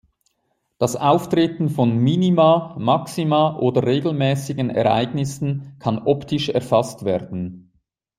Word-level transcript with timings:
Das 0.79 0.95
Auftreten 0.95 1.69
von 1.69 1.95
Minima, 1.99 2.75
Maxima 2.79 3.57
oder 3.59 3.83
regelmäßigen 3.85 4.71
Ereignissen 4.71 5.75
kann 5.77 5.99
optisch 6.05 6.49
erfasst 6.49 7.05
werden. 7.05 7.71